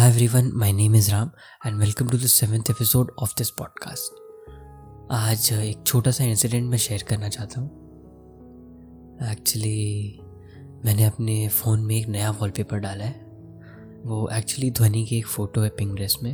Hi 0.00 0.06
everyone, 0.06 0.46
my 0.52 0.72
name 0.72 0.94
is 0.94 1.08
Ram 1.08 1.26
and 1.66 1.78
welcome 1.80 2.06
to 2.06 2.14
the 2.14 2.26
seventh 2.26 2.62
episode 2.70 3.12
of 3.18 3.34
this 3.38 3.50
podcast 3.50 4.12
आज 5.12 5.52
एक 5.52 5.82
छोटा 5.86 6.10
सा 6.10 6.24
incident 6.24 6.70
मैं 6.70 6.78
share 6.78 7.02
करना 7.02 7.28
चाहता 7.28 7.60
हूँ। 7.60 7.70
एक्चुअली 9.32 10.20
मैंने 10.84 11.04
अपने 11.04 11.48
फ़ोन 11.48 11.80
में 11.80 11.96
एक 11.96 12.06
नया 12.08 12.30
वॉलपेपर 12.30 12.78
डाला 12.78 13.04
है। 13.04 13.20
वो 14.04 14.28
एक्चुअली 14.32 14.70
ध्वनि 14.70 15.06
की 15.06 15.18
एक 15.18 15.26
फ़ोटो 15.26 15.60
है 15.60 15.68
पिंक 15.68 15.94
ड्रेस 15.94 16.16
में। 16.22 16.32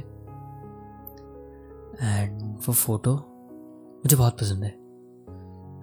एंड 2.03 2.43
वो 2.43 2.73
फ़ोटो 2.73 3.15
मुझे 4.05 4.17
बहुत 4.17 4.39
पसंद 4.41 4.65
है। 4.65 4.75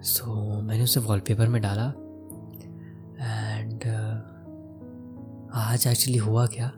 सो 0.02 0.56
so, 0.56 0.62
मैंने 0.62 0.84
उसे 0.84 1.00
वॉलपेपर 1.00 1.48
में 1.48 1.62
डाला। 1.62 1.86
एंड 3.52 3.84
आज 5.54 5.86
एक्चुअली 5.86 6.18
हुआ 6.18 6.46
क्या? 6.46 6.72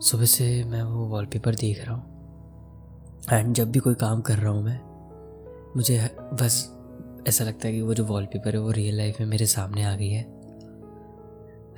सुबह 0.00 0.24
से 0.24 0.64
मैं 0.64 0.82
वो 0.82 1.06
वॉलपेपर 1.06 1.54
देख 1.54 1.84
रहा 1.84 1.94
हूँ। 1.94 3.22
एंड 3.32 3.54
जब 3.54 3.70
भी 3.70 3.78
कोई 3.78 3.94
काम 3.94 4.20
कर 4.20 4.38
रहा 4.38 4.50
हूँ 4.50 4.62
मैं, 4.62 4.80
मुझे 5.76 5.98
बस 6.18 6.74
ऐसा 7.28 7.44
लगता 7.44 7.68
है 7.68 7.74
कि 7.74 7.80
वो 7.82 7.94
जो 7.94 8.04
वॉलपेपर 8.04 8.54
है, 8.54 8.60
वो 8.60 8.70
रियल 8.70 8.96
लाइफ 8.96 9.20
में 9.20 9.26
मेरे 9.26 9.46
सामने 9.46 9.84
आ 9.84 9.94
गई 9.94 10.08
है। 10.08 10.22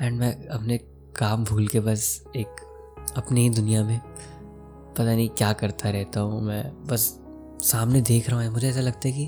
एंड 0.01 0.19
मैं 0.19 0.48
अपने 0.48 0.78
काम 1.16 1.45
भूल 1.45 1.69
के 1.69 1.80
बस 1.80 2.25
एक 2.37 2.61
अपनी 3.16 3.41
ही 3.41 3.51
दुनिया 3.51 3.84
में 3.84 4.01
पता 4.98 5.05
नहीं 5.05 5.28
क्या 5.28 5.52
करता 5.52 5.91
रहता 5.91 6.20
हूँ। 6.20 6.42
मैं 6.42 6.87
बस 6.87 7.20
सामने 7.62 8.00
देख 8.00 8.30
रहा 8.30 8.42
हूँ 8.42 8.52
मुझे 8.52 8.69
ऐसा 8.69 8.80
लगता 8.80 9.09
है 9.09 9.14
कि 9.14 9.27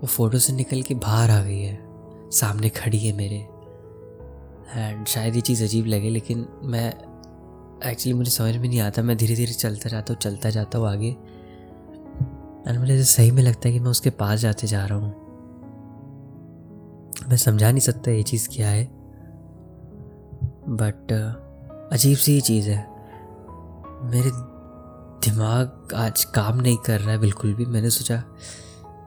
वो 0.00 0.06
फ़ोटो 0.06 0.38
से 0.38 0.52
निकल 0.52 0.82
के 0.82 0.94
बाहर 0.94 1.30
आ 1.30 1.42
गई 1.42 1.60
है। 1.60 1.78
सामने 2.30 2.68
खड़ी 2.68 2.98
है 2.98 3.16
मेरे। 3.16 3.46
एंड 4.74 5.06
शायद 5.06 5.34
ये 5.34 5.40
चीज़ 5.40 5.64
अजीब 5.64 5.86
लगे, 5.86 6.10
लेकिन 6.10 6.46
मैं 6.62 7.09
एक्चुअली 7.86 8.12
मुझे 8.12 8.30
समझ 8.30 8.56
में 8.56 8.68
नहीं 8.68 8.80
आता। 8.80 9.02
मैं 9.02 9.16
धीरे 9.16 9.34
धीरे 9.34 9.52
चलता 9.52 9.88
जाता 9.88 10.12
हूँ 10.12 10.20
चलता 10.20 10.50
जाता 10.50 10.78
हूँ 10.78 10.88
आगे। 10.88 11.08
एंड 12.68 12.78
मुझे 12.78 13.04
सही 13.04 13.30
में 13.30 13.42
लगता 13.42 13.68
है 13.68 13.74
कि 13.74 13.80
मैं 13.80 13.90
उसके 13.90 14.10
पास 14.10 14.40
जाते 14.40 14.66
जा 14.66 14.86
रहा 14.86 14.98
हूँ। 14.98 15.14
मैं 17.28 17.36
समझा 17.36 17.70
नहीं 17.70 17.80
सकता 17.80 18.10
ये 18.10 18.22
चीज़ 18.22 18.48
क्या 18.48 18.68
है। 18.68 18.88
बट 20.68 21.12
अजीब 21.92 22.18
सी 22.18 22.32
ही 22.32 22.40
चीज़ 22.40 22.70
है। 22.70 22.90
मेरे 24.02 24.30
दिमाग 25.24 25.88
आज 25.94 26.24
काम 26.24 26.60
नहीं 26.60 26.76
कर 26.76 27.00
रहा 27.00 27.10
है 27.10 27.18
बिल्कुल 27.18 27.54
भी। 27.54 27.64
मैंने 27.64 27.90
सोचा 27.90 28.22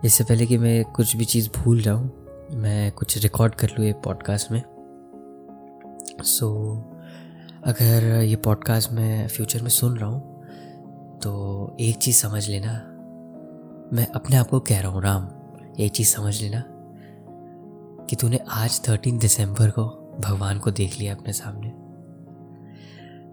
इससे 0.06 0.24
पहले 0.24 0.46
कि 0.46 0.58
मैं 0.58 0.86
कुछ 0.86 1.16
भी 1.16 1.26
चीज़ 1.26 1.50
भूल 1.58 1.82
जाऊँ 1.82 2.12
मैं 2.54 2.92
कुछ 2.92 3.18
रिकॉर्ड 3.18 3.56
कर 3.56 3.68
लूँ 3.68 3.86
ये 3.86 3.94
पॉडकास्ट 3.94 4.52
में। 4.52 4.64
सो 6.24 6.76
so, 6.76 6.92
अगर 7.67 8.23
ये 8.23 8.36
पॉडकास्ट 8.36 8.92
मैं 8.92 9.28
फ्यूचर 9.28 9.61
में 9.61 9.69
सुन 9.69 9.97
रहा 9.97 10.09
हूँ 10.09 10.44
तो 11.19 11.78
एक 11.80 11.95
चीज़ 11.95 12.17
समझ 12.17 12.50
लेना। 12.50 12.72
मैं 13.94 14.08
अपने 14.16 14.36
आप 14.36 14.47
को 14.47 14.59
कह 14.59 14.81
रहा 14.81 14.92
हूँ, 14.92 15.02
राम, 15.03 15.28
एक 15.80 15.92
चीज़ 15.92 16.08
समझ 16.08 16.42
लेना 16.42 16.64
कि 18.09 18.16
तूने 18.16 18.39
आज 18.50 18.89
थर्टीन 18.89 19.17
दिसंबर 19.17 19.70
को 19.70 19.86
भगवान 20.20 20.59
को 20.59 20.72
देख 20.72 21.00
लिया 21.00 21.16
अपने 21.16 21.33
सामने। 21.33 21.67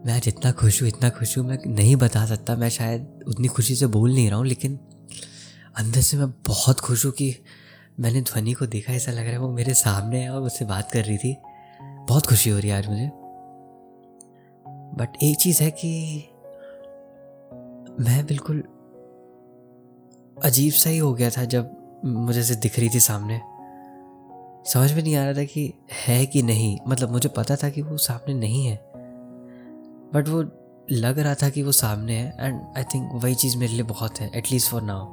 मैं 0.06 0.14
आज 0.14 0.28
इतना 0.28 0.52
खुश 0.52 0.82
हूँ, 0.82 0.88
इतना 0.88 1.10
खुश 1.10 1.38
हूँ, 1.38 1.46
मैं 1.46 1.58
नहीं 1.66 1.96
बता 1.96 2.26
सकता, 2.26 2.56
मैं 2.56 2.68
शायद 2.68 3.24
उतनी 3.28 3.48
खुशी 3.48 3.74
से 3.74 3.86
बोल 3.86 4.14
नहीं 4.14 4.28
रहा 4.28 4.38
हूँ, 4.38 4.46
लेकिन 4.46 4.78
अंदर 5.76 6.00
से 6.00 6.16
मैं 6.16 6.30
बहुत 6.30 6.80
खुश 6.80 7.06
हूँ 7.06 7.12
कि 7.12 7.34
मैंने 8.00 8.20
ध्वनि 8.20 8.52
को 8.52 8.66
देखा, 8.66 8.92
ऐसा 8.92 9.12
लग 9.12 9.22
रहा 9.22 9.30
है 9.30 9.38
वो 9.38 9.52
मेरे 9.52 9.74
सामने 9.74 10.20
है 10.20 10.30
और 10.30 10.42
उससे 10.42 10.64
बात 10.64 10.90
कर 10.90 11.04
रही 11.04 11.18
थी। 11.18 11.36
बहुत 11.82 12.26
खुशी 12.26 12.50
हो 12.50 12.58
रही 12.58 12.68
है 12.70 12.78
आज 12.78 12.86
मुझे। 12.86 13.19
बट 14.94 15.08
एक 15.22 15.36
चीज़ 15.36 15.62
है 15.62 15.70
कि 15.70 16.24
मैं 18.04 18.26
बिल्कुल 18.26 18.64
अजीब 20.42 20.72
सा 20.72 20.90
ही 20.90 20.98
हो 20.98 21.14
गया 21.14 21.30
था 21.30 21.44
जब 21.44 21.76
मुझे 22.04 22.42
से 22.42 22.54
दिख 22.54 22.78
रही 22.78 22.88
थी 22.88 23.00
सामने। 23.00 23.40
समझ 24.70 24.92
में 24.92 25.02
नहीं 25.02 25.16
आ 25.16 25.24
रहा 25.24 25.34
था 25.34 25.44
कि 25.44 25.74
है 26.06 26.26
कि 26.26 26.42
नहीं। 26.42 26.78
मतलब 26.88 27.10
मुझे 27.10 27.28
पता 27.28 27.56
था 27.56 27.70
कि 27.70 27.82
वो 27.82 27.96
सामने 27.96 28.34
नहीं 28.34 28.66
है। 28.66 28.76
बट 30.14 30.28
वो 30.28 30.44
लग 30.90 31.18
रहा 31.18 31.34
था 31.34 31.50
कि 31.50 31.62
वो 31.62 31.72
सामने 31.72 32.16
है 32.16 32.36
एंड 32.40 32.60
आई 32.76 32.84
थिंक 32.84 33.10
वही 33.14 33.34
चीज़ 33.34 33.56
मेरे 33.56 33.72
लिए 33.72 33.82
बहुत 33.82 34.20
है 34.20 34.30
एटलीस्ट 34.34 34.70
फॉर 34.70 34.82
नाउ 34.82 35.04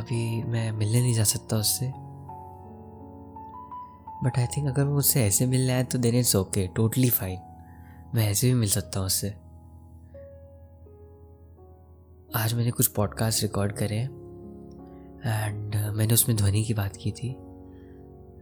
अभी 0.00 0.42
मैं 0.42 0.72
मिलने 0.72 1.00
नहीं 1.00 1.14
जा 1.14 1.24
सकता 1.24 1.56
उससे। 1.56 1.92
बट 4.24 4.38
आई 4.38 4.46
थिंक 4.46 4.68
अगर 4.68 4.84
वो 4.84 4.94
मुझसे 4.94 5.24
ऐसे 5.24 5.46
मिलना 5.46 5.72
है 5.72 5.84
तो 5.84 5.98
then 5.98 6.14
it's 6.14 6.36
okay 6.36 6.66
totally 6.66 7.10
fine 7.10 7.38
मैं 8.16 8.30
ऐसे 8.30 8.46
भी 8.46 8.54
मिल 8.54 8.68
सकता 8.68 8.98
हूँ 8.98 9.06
उससे। 9.06 9.28
आज 12.34 12.54
मैंने 12.54 12.70
कुछ 12.70 12.86
पॉडकास्ट 12.86 13.42
रिकॉर्ड 13.42 13.72
करे 13.72 13.96
एंड 15.30 15.76
मैंने 15.76 16.14
उसमें 16.14 16.36
ध्वनि 16.36 16.64
की 16.64 16.74
बात 16.74 16.96
की 16.96 17.10
थी 17.12 17.30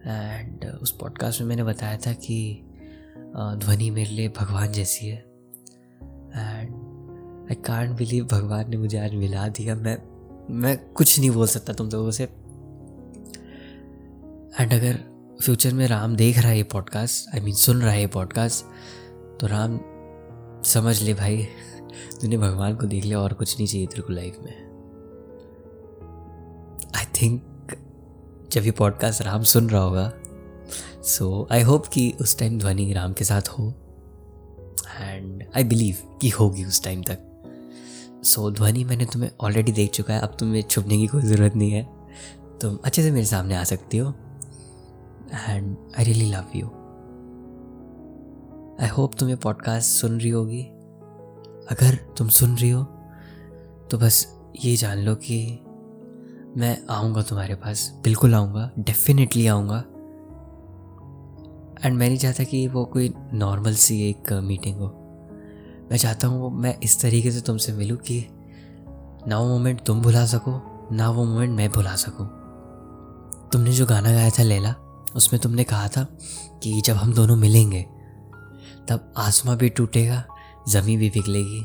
एंड 0.07 0.65
उस 0.83 0.97
पॉडकास्ट 0.97 1.41
में 1.41 1.49
मैंने 1.49 1.65
बताया 1.65 1.97
था 1.97 2.13
कि 2.13 2.63
ध्वनि 3.37 3.91
मेरे 3.91 4.11
लिए 4.11 4.29
भगवान 4.29 4.73
जैसी 4.73 5.07
है 5.07 5.19
एंड 6.37 6.75
आई 7.51 7.55
कांट 7.55 7.91
बिलीव 7.91 8.25
भगवान 8.25 8.71
ने 8.71 8.77
मुझे 8.77 8.99
आज 8.99 9.15
मिला 9.15 9.49
दिया। 9.49 9.75
मैं 9.75 9.99
मैं 10.51 10.93
कुछ 10.93 11.19
नहीं 11.19 11.31
बोल 11.31 11.47
सकता 11.47 11.73
तुम 11.73 11.89
लोगों 11.89 12.11
से। 12.11 12.25
एंड 14.61 14.73
अगर 14.73 15.05
फ्यूचर 15.43 15.75
में 15.75 15.87
राम 15.87 16.17
देख 16.17 16.39
रहा 16.39 16.49
है 16.49 16.57
ये 16.57 16.63
पॉडकास्ट 16.63 17.35
आई 17.35 17.41
मीन 17.41 17.55
सुन 17.55 17.83
रहा 17.83 17.93
है 17.93 18.01
ये 18.01 18.07
पॉडकास्ट 18.07 18.65
तो 19.41 19.47
राम 19.47 19.81
समझ 20.63 21.03
ले 21.03 21.15
भाई। 21.15 21.49
तूने 22.21 22.39
भगवान 22.39 22.77
को 22.77 22.87
देख 22.87 23.05
लिया 23.05 23.19
और 23.19 23.33
कुछ 23.33 23.59
नहीं 23.59 23.67
चाहिए 23.67 23.87
तेरे 23.87 24.03
को 24.03 24.13
लाइफ 24.13 24.39
में। 24.43 24.75
आई 26.97 27.05
थिंक 27.05 27.43
जब 28.53 28.65
ये 28.65 28.71
पॉडकास्ट 28.71 29.23
राम 29.23 29.43
सुन 29.43 29.71
रहा 29.71 29.83
होगा 29.83 30.13
सो 31.03 31.49
आई 31.51 31.63
होप 31.63 31.87
कि 31.87 32.15
उस 32.21 32.39
टाइम 32.39 32.59
ध्वनि 32.59 32.93
राम 32.93 33.13
के 33.13 33.25
साथ 33.25 33.49
हो। 33.49 33.75
एंड 35.01 35.45
आई 35.57 35.65
बिलीव 35.65 36.19
कि 36.21 36.29
होगी 36.29 36.65
उस 36.65 36.85
टाइम 36.85 37.03
तक। 37.03 37.19
सो 38.25 38.51
so, 38.51 38.57
ध्वनि 38.57 38.85
मैंने 38.85 39.05
तुम्हें 39.05 39.31
ऑलरेडी 39.41 39.73
देख 39.73 39.91
चुका 39.91 40.15
है 40.15 40.21
अब 40.21 40.37
तुम्हें 40.39 40.63
छुपने 40.63 40.97
की 40.97 41.07
कोई 41.07 41.23
ज़रूरत 41.23 41.57
नहीं 41.57 41.71
है। 41.71 41.89
तुम 42.61 42.79
अच्छे 42.85 43.03
से 43.03 43.11
मेरे 43.11 43.27
सामने 43.27 43.55
आ 43.55 43.65
सकती 43.65 43.99
हो। 43.99 44.15
And 45.49 45.77
I 45.99 46.05
really 46.05 46.31
love 46.31 46.45
you 46.57 46.71
I 48.81 48.89
hope 48.89 49.15
तुम 49.15 49.29
ये 49.29 49.35
पॉडकास्ट 49.37 49.91
सुन 49.91 50.19
रही 50.21 50.31
होगी। 50.31 50.63
अगर 51.71 51.95
तुम 52.19 52.29
सुन 52.29 52.57
रही 52.57 52.71
हो 52.71 52.83
तो 53.91 53.99
बस 53.99 54.27
ये 54.65 54.77
जान 54.77 54.99
लो 54.99 55.15
कि 55.15 55.61
मैं 56.57 56.87
आऊँगा 56.91 57.23
तुम्हारे 57.23 57.55
पास। 57.55 58.01
बिल्कुल 58.05 58.35
आऊँगा 58.35 58.71
डेफिनेटली 58.79 59.47
आऊँगा। 59.47 59.79
एंड 61.85 61.99
मैं 61.99 62.09
नहीं 62.09 62.19
चाहता 62.19 62.45
कि 62.45 62.69
वो 62.69 62.85
कोई 62.85 63.15
नॉर्मल 63.33 63.75
सी 63.75 64.11
एक 64.11 64.33
मीटिंग 64.33 64.79
हो। 64.79 64.89
मैं 65.91 65.97
चाहता 65.97 66.29
हूँ 66.29 66.53
मैं 66.61 66.79
इस 66.83 67.01
तरीके 67.01 67.31
से 67.31 67.41
तुमसे 67.41 67.73
मिलूँ 67.73 67.97
कि 67.97 68.27
ना 69.29 69.39
वो 69.39 69.49
मोमेंट 69.49 69.85
तुम 69.85 70.03
भुला 70.03 70.27
सको, 70.27 70.61
ना 70.93 71.11
वो 71.11 71.25
मोमेंट 71.25 71.57
मैं 71.57 71.71
भुला 71.71 71.97
सकूँ। 71.97 72.27
तुमने 73.53 73.73
जो 73.73 73.87
गाना 73.87 74.13
गाया 74.13 74.31
था, 74.31 74.43
लैला, 74.43 74.75
उसमें 75.17 75.43
तुमने 75.43 75.65
कहा 75.65 75.89
था 75.89 76.07
कि 76.63 76.81
जब 76.81 76.95
हम 76.95 77.15
दोनों 77.15 77.37
मिलेंगे 77.37 77.87
तब 78.89 79.13
आसमां 79.17 79.57
भी 79.57 79.69
टूटेगा, 79.71 80.25
ज़मीन 80.69 80.99
भी 80.99 81.11
पिघलेगी। 81.11 81.65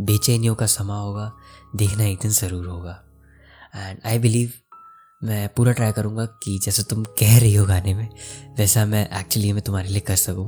बेचैनियों 0.00 0.54
का 0.54 0.66
समा 0.66 0.98
होगा, 0.98 1.32
देखना 1.76 2.04
एक 2.04 2.18
दिन 2.22 2.30
ज़रूर 2.32 2.66
होगा। 2.66 3.02
एंड 3.76 3.98
आई 4.06 4.18
बिलीव 4.18 4.52
मैं 5.22 5.48
पूरा 5.48 5.72
ट्राई 5.72 5.92
करूँगा 5.92 6.24
कि 6.42 6.58
जैसे 6.64 6.82
तुम 6.82 7.04
कह 7.18 7.38
रही 7.38 7.54
हो 7.54 7.64
गाने 7.66 7.94
में, 7.94 8.08
वैसा 8.58 8.84
मैं 8.86 9.08
एक्चुअली 9.20 9.52
में 9.52 9.62
तुम्हारे 9.62 9.88
लिए 9.88 10.00
कर 10.00 10.16
सकूँ। 10.16 10.46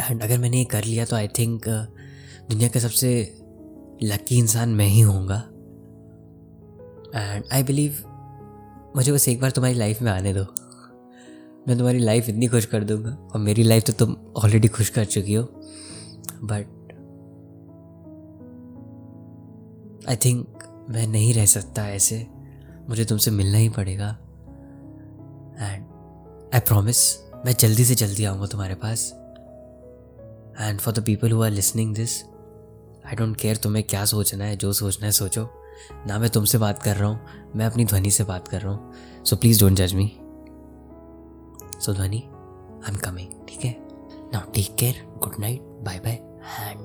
एंड 0.00 0.22
अगर 0.22 0.38
मैंने 0.38 0.58
ये 0.58 0.64
कर 0.64 0.84
लिया 0.84 1.04
तो 1.04 1.16
आई 1.16 1.28
थिंक 1.28 1.68
दुनिया 1.68 2.68
का 2.68 2.80
सबसे 2.80 3.10
लकी 4.02 4.38
इंसान 4.38 4.68
मैं 4.68 4.86
ही 4.86 5.00
होऊँगा। 5.00 5.38
एंड 7.14 7.44
आई 7.52 7.62
बिलीव 7.62 8.02
मुझे 8.96 9.12
बस 9.12 9.28
एक 9.28 9.40
बार 9.40 9.50
तुम्हारी 9.50 9.76
लाइफ 9.76 10.02
में 10.02 10.10
आने 10.12 10.32
दो। 10.34 10.44
मैं 11.68 11.76
तुम्हारी 11.76 11.98
लाइफ 11.98 12.28
इतनी 12.28 12.46
खुश 12.46 12.64
कर 12.64 12.84
दूँगा, 12.84 13.10
और 13.10 13.40
मेरी 13.40 13.62
लाइफ 13.62 13.84
तो 13.84 13.92
तुम 13.94 14.16
ऑलरेडी 14.36 14.68
खुश 14.68 14.88
कर 14.88 15.04
चुकी 15.04 15.34
हो। 15.34 15.42
बट 16.42 16.66
आई 20.08 20.16
थिंक 20.16 20.64
मैं 20.90 21.06
नहीं 21.06 21.32
रह 21.34 21.46
सकता 21.46 21.86
ऐसे। 21.88 22.26
मुझे 22.88 23.04
तुमसे 23.04 23.30
मिलना 23.30 23.58
ही 23.58 23.68
पड़ेगा। 23.68 24.08
एंड 25.60 25.84
आई 26.54 26.60
प्रॉमिस 26.60 27.00
मैं 27.46 27.52
जल्दी 27.54 27.84
से 27.84 27.94
जल्दी 27.94 28.24
आऊँगा 28.24 28.46
तुम्हारे 28.46 28.74
पास। 28.74 29.04
And 30.60 30.80
for 30.80 30.94
the 30.94 31.04
people 31.04 31.32
who 31.32 31.42
are 31.42 31.50
listening 31.50 31.94
this 31.94 32.22
I 33.06 33.16
don't 33.16 33.36
care 33.36 33.56
तुम्हें 33.56 33.84
क्या 33.84 34.04
सोचना 34.04 34.44
है, 34.44 34.56
जो 34.56 34.72
सोचना 34.72 35.06
है 35.06 35.12
सोचो। 35.12 35.48
ना 36.06 36.18
मैं 36.18 36.30
तुमसे 36.30 36.58
बात 36.58 36.82
कर 36.82 36.96
रहा 36.96 37.08
हूँ, 37.08 37.20
मैं 37.56 37.66
अपनी 37.66 37.84
ध्वनि 37.84 38.10
से 38.10 38.24
बात 38.24 38.48
कर 38.48 38.60
रहा 38.60 38.72
हूँ। 38.72 39.24
सो 39.24 39.36
प्लीज़ 39.36 39.60
डोंट 39.60 39.76
जज 39.76 39.94
मी 39.94 40.10
सो 41.80 41.92
ध्वनि 41.94 42.18
आई 42.18 42.90
एम 42.92 42.96
कमिंग 43.04 43.32
ठीक 43.48 43.64
है? 43.64 43.76
Now 44.32 44.50
take 44.52 44.74
care 44.78 45.02
good 45.18 45.38
night 45.40 45.60
bye 45.84 45.98
bye 45.98 46.14
and 46.60 46.78